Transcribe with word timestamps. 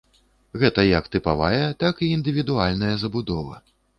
Гэта 0.63 0.85
як 0.99 1.09
тыпавая, 1.15 1.67
так 1.85 2.01
і 2.07 2.11
індывідуальная 2.15 2.93
забудова. 3.05 3.63